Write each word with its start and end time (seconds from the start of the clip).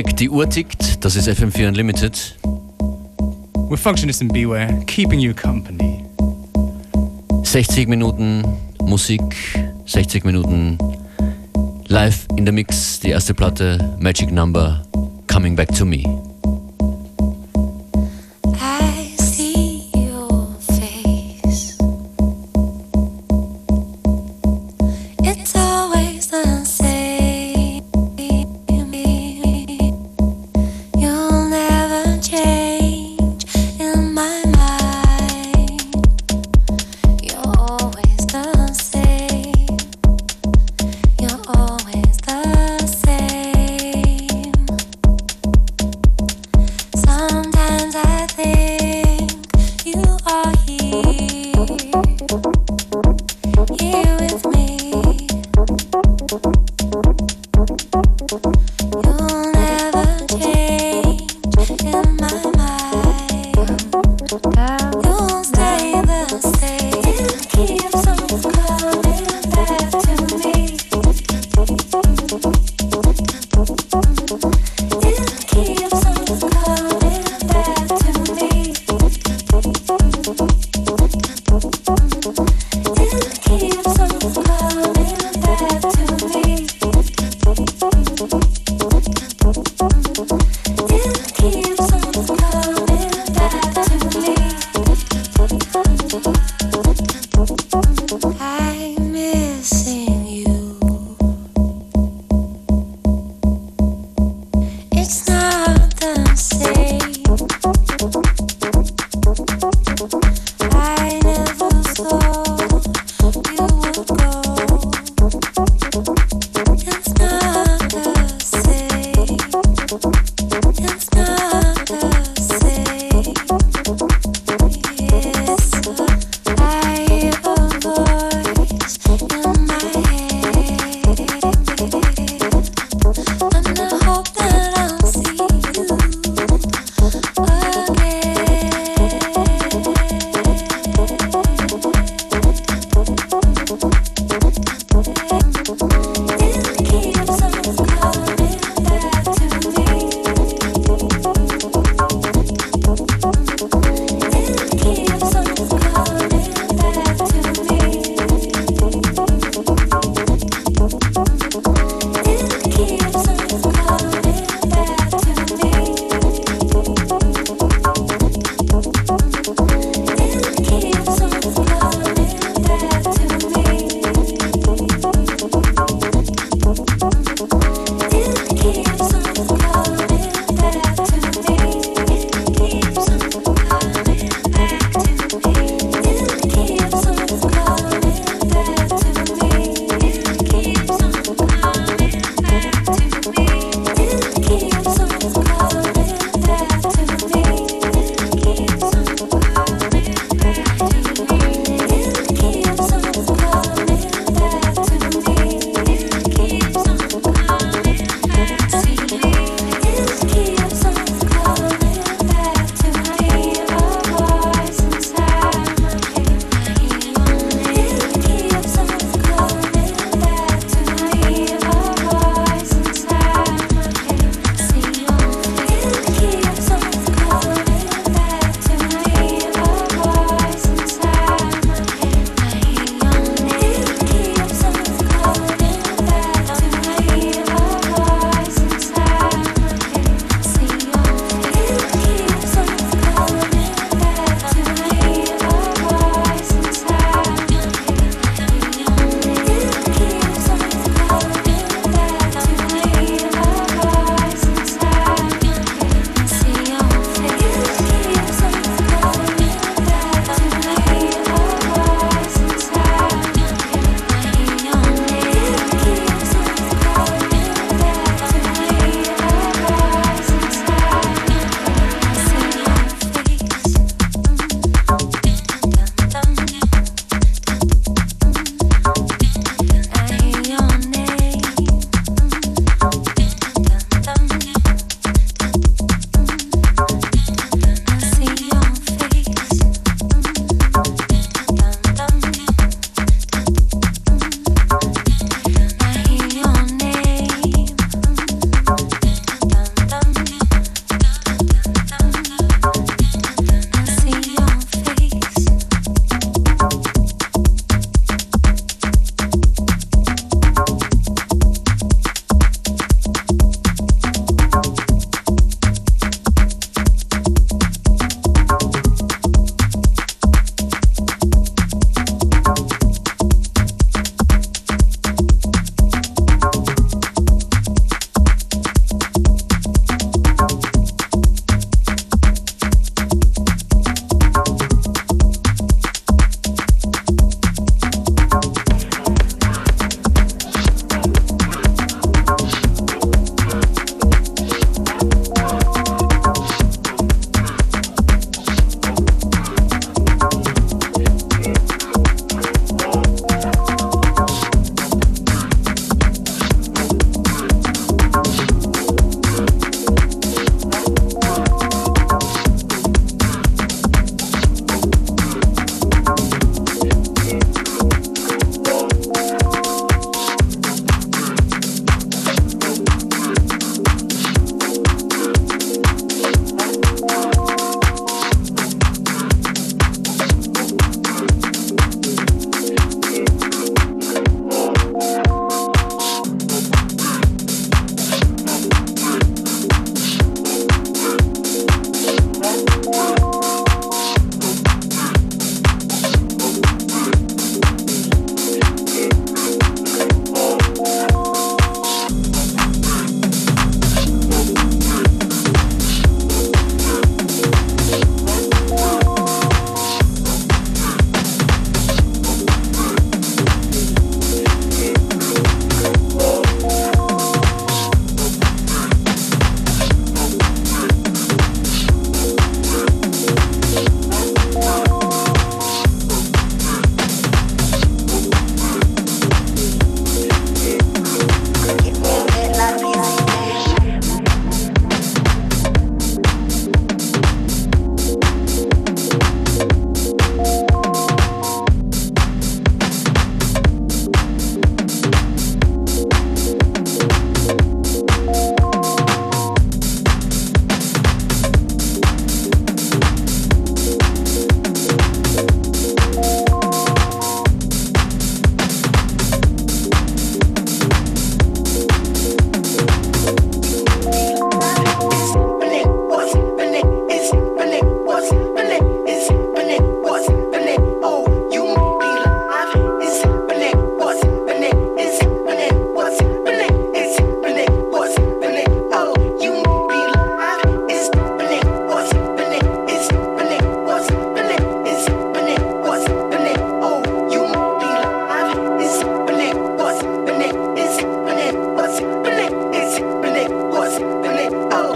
Check, 0.00 0.16
die 0.16 0.30
Uhr 0.30 0.48
tickt, 0.48 1.04
das 1.04 1.14
ist 1.14 1.28
FM4 1.28 1.68
Unlimited. 1.68 2.34
We're 3.68 3.76
Functionist 3.76 4.22
and 4.22 4.32
Beware, 4.32 4.82
keeping 4.86 5.20
you 5.20 5.34
company. 5.34 6.02
60 7.42 7.86
Minuten 7.86 8.42
Musik, 8.80 9.20
60 9.84 10.24
Minuten 10.24 10.78
live 11.88 12.26
in 12.36 12.46
der 12.46 12.54
Mix, 12.54 13.00
die 13.00 13.10
erste 13.10 13.34
Platte, 13.34 13.94
Magic 14.00 14.32
Number, 14.32 14.82
Coming 15.26 15.54
Back 15.54 15.74
to 15.74 15.84
Me. 15.84 16.29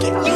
it. 0.07 0.34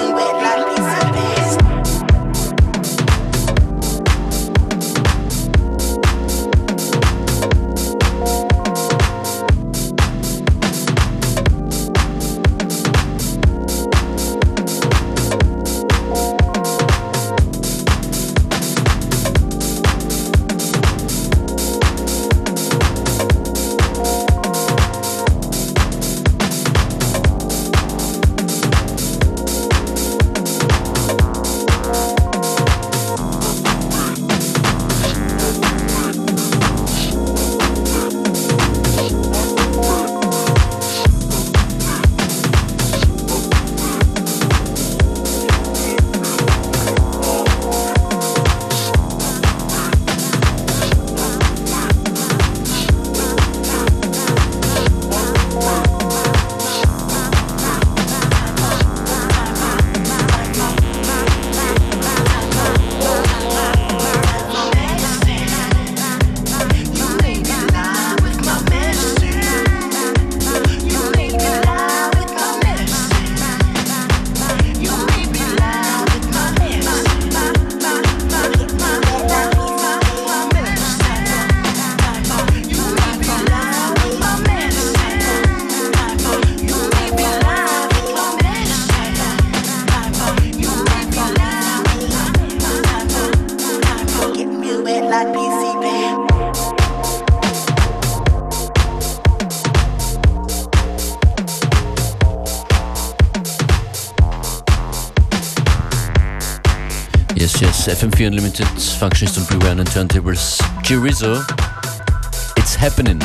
Mix, 107.61 107.87
FM4 107.87 108.27
Unlimited, 108.27 108.67
Functionist 108.99 109.37
und 109.37 109.47
Beware 109.49 109.71
and 109.71 109.89
Turntables, 109.89 110.59
Chirizo. 110.83 111.41
It's 112.55 112.75
happening. 112.75 113.19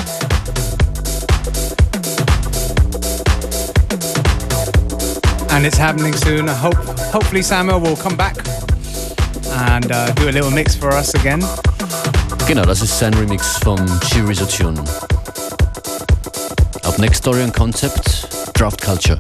And 5.51 5.65
it's 5.65 5.77
happening 5.77 6.15
soon. 6.15 6.49
I 6.49 6.55
hope, 6.55 6.75
hopefully, 7.13 7.43
Samuel 7.43 7.81
will 7.81 7.97
come 7.97 8.17
back 8.17 8.37
and 9.71 9.93
uh, 9.93 10.11
do 10.15 10.29
a 10.29 10.33
little 10.33 10.51
mix 10.51 10.75
for 10.75 10.93
us 10.93 11.15
again. 11.15 11.41
Genau, 12.49 12.65
das 12.65 12.83
ist 12.83 12.99
sein 12.99 13.15
Remix 13.15 13.59
vom 13.59 13.79
Chirizo 14.01 14.47
Tune. 14.47 14.79
Up 16.85 16.99
next 16.99 17.19
Story 17.19 17.43
and 17.43 17.53
Concept, 17.53 18.55
Draft 18.55 18.81
Culture. 18.81 19.19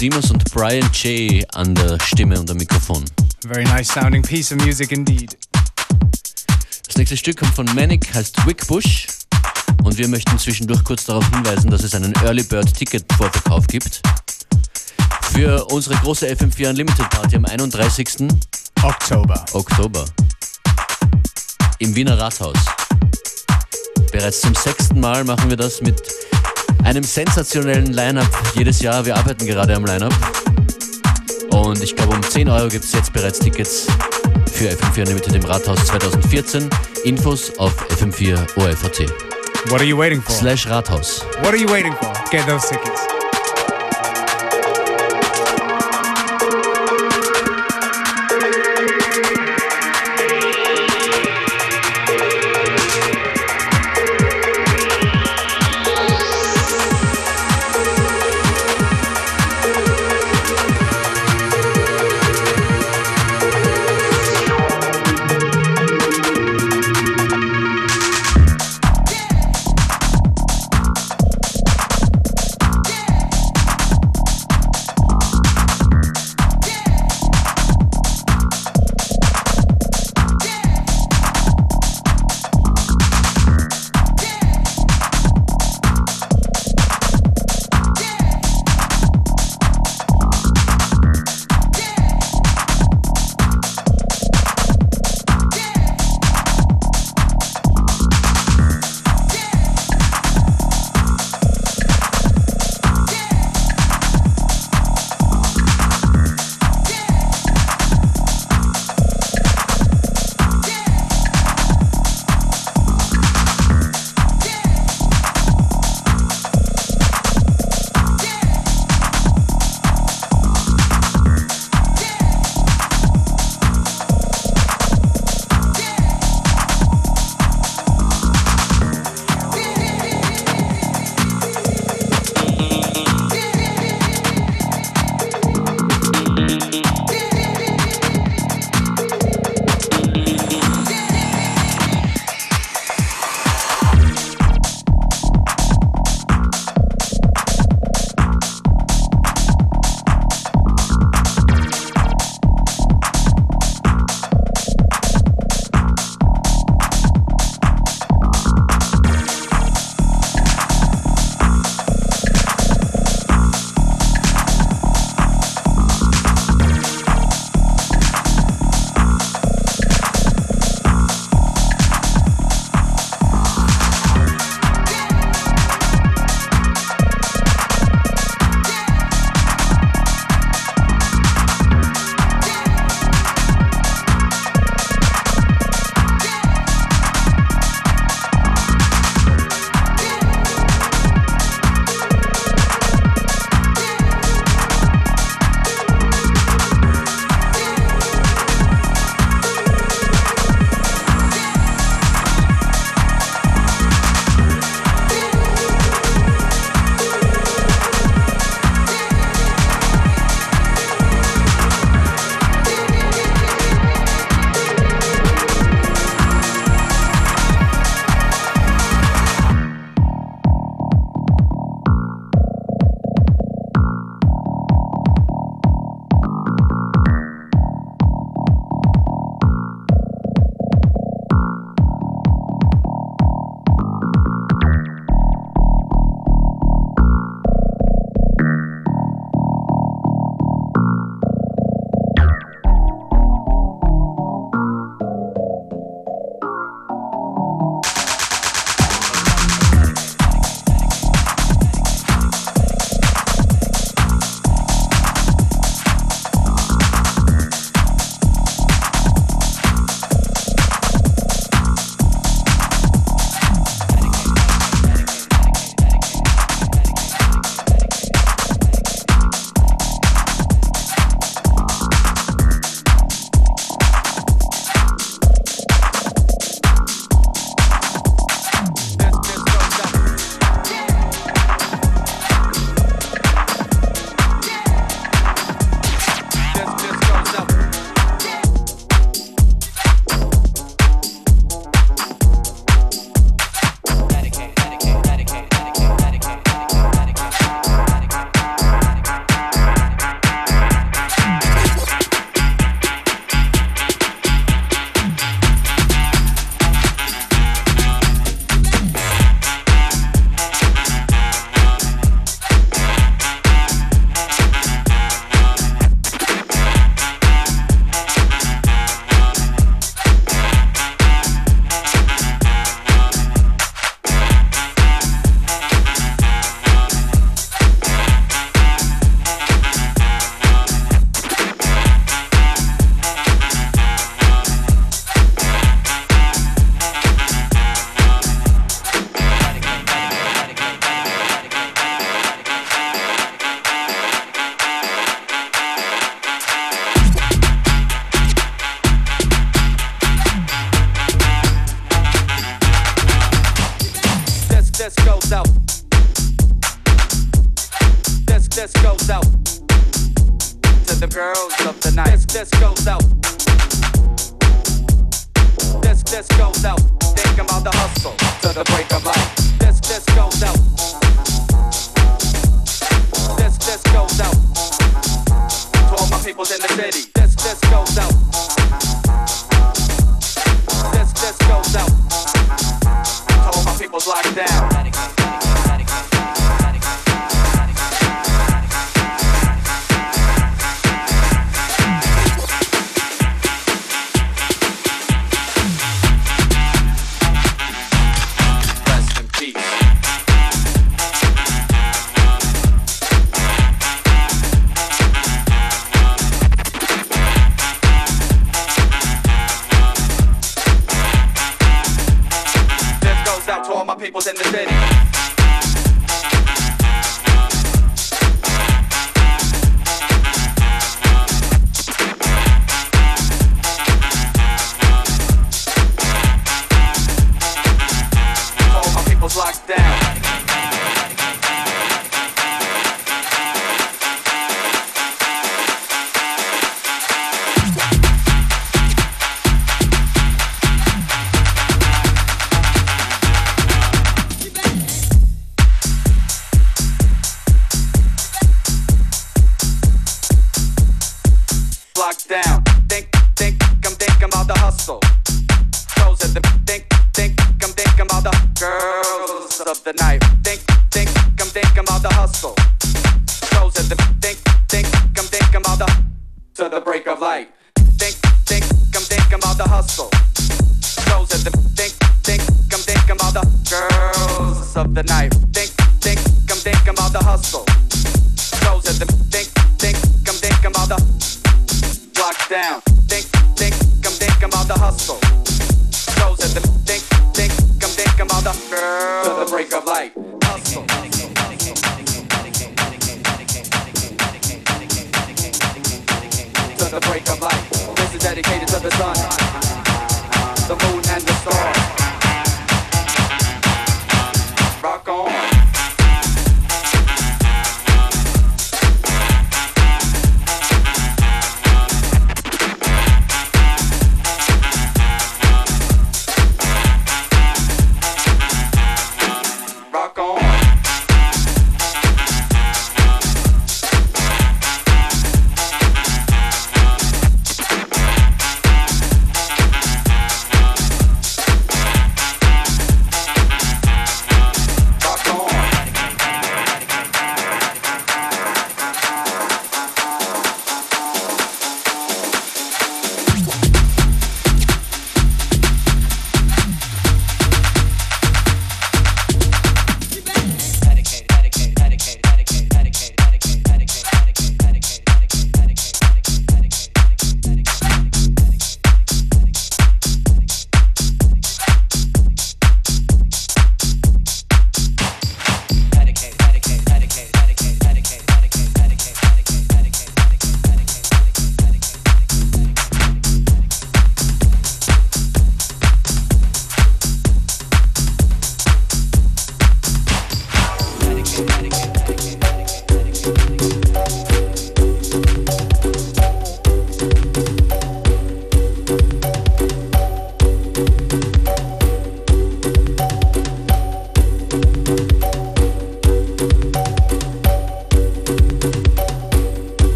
Nicodemus 0.00 0.30
und 0.30 0.50
Brian 0.54 0.90
J. 0.94 1.44
an 1.54 1.74
der 1.74 1.98
Stimme 2.00 2.40
und 2.40 2.50
am 2.50 2.56
Mikrofon. 2.56 3.04
Very 3.46 3.64
nice 3.64 3.88
sounding 3.88 4.22
piece 4.22 4.50
of 4.50 4.56
music 4.64 4.92
indeed. 4.92 5.36
Das 6.86 6.96
nächste 6.96 7.18
Stück 7.18 7.38
kommt 7.38 7.54
von 7.54 7.66
Manic, 7.74 8.14
heißt 8.14 8.46
Wickbush 8.46 9.08
und 9.84 9.98
wir 9.98 10.08
möchten 10.08 10.38
zwischendurch 10.38 10.82
kurz 10.84 11.04
darauf 11.04 11.28
hinweisen, 11.28 11.70
dass 11.70 11.82
es 11.82 11.94
einen 11.94 12.14
Early 12.22 12.44
Bird 12.44 12.72
Ticket 12.72 13.04
Vorverkauf 13.12 13.66
gibt 13.66 14.00
für 15.32 15.66
unsere 15.66 15.96
große 15.96 16.26
FM4 16.28 16.70
Unlimited 16.70 17.10
Party 17.10 17.36
am 17.36 17.44
31. 17.44 18.26
Oktober. 18.82 19.44
Oktober. 19.52 20.06
Im 21.78 21.94
Wiener 21.94 22.18
Rathaus. 22.18 22.56
Bereits 24.12 24.40
zum 24.40 24.54
sechsten 24.54 24.98
Mal 24.98 25.24
machen 25.24 25.50
wir 25.50 25.58
das 25.58 25.82
mit 25.82 26.02
einem 26.84 27.02
sensationellen 27.02 27.92
Line-Up 27.92 28.28
jedes 28.54 28.80
Jahr. 28.80 29.04
Wir 29.04 29.16
arbeiten 29.16 29.46
gerade 29.46 29.74
am 29.74 29.84
Line-Up. 29.84 30.14
Und 31.50 31.82
ich 31.82 31.94
glaube, 31.94 32.14
um 32.14 32.22
10 32.22 32.48
Euro 32.48 32.68
gibt 32.68 32.84
es 32.84 32.92
jetzt 32.92 33.12
bereits 33.12 33.38
Tickets 33.38 33.86
für 34.52 34.68
FM4 34.70 35.00
Unlimited 35.00 35.34
im 35.34 35.44
Rathaus 35.44 35.84
2014. 35.86 36.68
Infos 37.04 37.56
auf 37.58 37.72
FM4 37.90 38.34
OFAT. 38.56 39.00
What 39.70 39.80
are 39.80 39.84
you 39.84 39.96
waiting 39.96 40.22
for? 40.22 40.34
Slash 40.34 40.66
Rathaus. 40.68 41.24
What 41.42 41.48
are 41.48 41.56
you 41.56 41.68
waiting 41.68 41.92
for? 41.94 42.12
Get 42.30 42.46
those 42.46 42.68
tickets. 42.68 43.19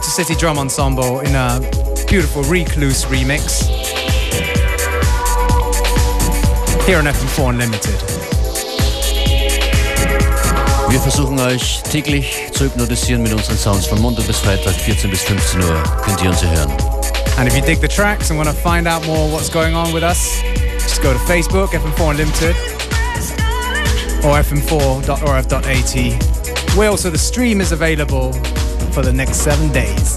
Motor 0.00 0.12
City 0.12 0.34
Drum 0.34 0.56
Ensemble 0.56 1.20
in 1.20 1.34
a 1.34 1.60
beautiful 2.08 2.42
Recluse 2.44 3.04
remix. 3.04 3.68
Here 6.86 6.96
on 6.96 7.04
FM4 7.04 7.48
Unlimited. 7.50 8.02
Wir 10.88 11.00
versuchen 11.00 11.38
euch 11.38 11.82
täglich 11.82 12.50
zu 12.54 12.64
hypnotisieren 12.64 13.22
mit 13.22 13.34
unseren 13.34 13.58
Sounds 13.58 13.86
von 13.86 14.00
Montag 14.00 14.26
bis 14.26 14.38
Freitag, 14.38 14.72
14 14.72 15.10
bis 15.10 15.20
15 15.20 15.60
Uhr. 15.60 15.82
Könnt 16.02 16.22
ihr 16.22 16.30
uns 16.30 16.42
hören. 16.42 16.72
And 17.36 17.46
if 17.46 17.54
you 17.54 17.60
dig 17.60 17.82
the 17.82 17.88
tracks 17.88 18.30
and 18.30 18.38
want 18.38 18.48
to 18.48 18.56
find 18.56 18.88
out 18.88 19.04
more 19.04 19.30
what's 19.30 19.50
going 19.50 19.74
on 19.74 19.92
with 19.92 20.02
us, 20.02 20.40
just 20.78 21.02
go 21.02 21.12
to 21.12 21.18
Facebook, 21.18 21.74
FM4 21.74 22.12
Unlimited, 22.12 22.56
or 24.24 24.40
fm4.orf.at, 24.40 25.94
where 26.74 26.88
also 26.88 27.10
the 27.10 27.18
stream 27.18 27.60
is 27.60 27.72
available 27.72 28.32
for 28.90 29.02
the 29.02 29.12
next 29.12 29.36
seven 29.36 29.72
days. 29.72 30.09